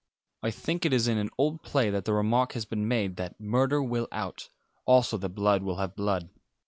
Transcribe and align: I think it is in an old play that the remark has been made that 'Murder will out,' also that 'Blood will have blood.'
I 0.41 0.49
think 0.49 0.83
it 0.83 0.93
is 0.93 1.07
in 1.07 1.19
an 1.19 1.29
old 1.37 1.61
play 1.61 1.91
that 1.91 2.05
the 2.05 2.13
remark 2.13 2.53
has 2.53 2.65
been 2.65 2.87
made 2.87 3.17
that 3.17 3.39
'Murder 3.39 3.83
will 3.83 4.07
out,' 4.11 4.49
also 4.87 5.15
that 5.19 5.29
'Blood 5.29 5.61
will 5.61 5.75
have 5.77 5.95
blood.' 5.95 6.31